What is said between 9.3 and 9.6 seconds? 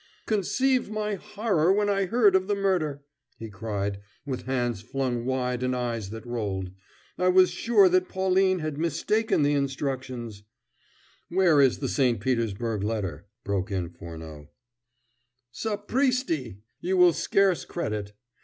the